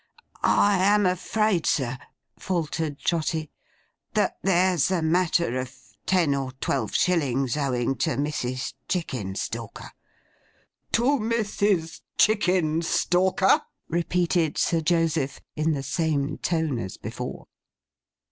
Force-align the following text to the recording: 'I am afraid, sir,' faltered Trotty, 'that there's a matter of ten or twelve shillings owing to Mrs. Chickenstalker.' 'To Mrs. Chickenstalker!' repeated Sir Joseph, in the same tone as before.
'I 0.41 0.77
am 0.83 1.05
afraid, 1.05 1.67
sir,' 1.67 1.99
faltered 2.39 2.97
Trotty, 2.97 3.51
'that 4.15 4.35
there's 4.41 4.89
a 4.89 5.03
matter 5.03 5.59
of 5.59 5.77
ten 6.07 6.33
or 6.33 6.53
twelve 6.53 6.95
shillings 6.95 7.55
owing 7.55 7.95
to 7.97 8.17
Mrs. 8.17 8.73
Chickenstalker.' 8.89 9.91
'To 10.91 11.03
Mrs. 11.03 12.01
Chickenstalker!' 12.17 13.61
repeated 13.89 14.57
Sir 14.57 14.81
Joseph, 14.81 15.39
in 15.55 15.73
the 15.73 15.83
same 15.83 16.39
tone 16.39 16.79
as 16.79 16.97
before. 16.97 17.45